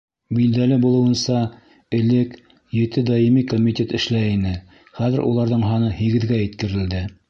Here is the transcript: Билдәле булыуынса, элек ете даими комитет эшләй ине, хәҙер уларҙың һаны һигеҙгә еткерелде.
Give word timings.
Билдәле 0.35 0.77
булыуынса, 0.85 1.41
элек 1.99 2.33
ете 2.79 3.05
даими 3.11 3.45
комитет 3.55 3.95
эшләй 4.01 4.35
ине, 4.41 4.57
хәҙер 5.01 5.27
уларҙың 5.31 5.71
һаны 5.73 5.97
һигеҙгә 6.01 6.47
еткерелде. 6.47 7.09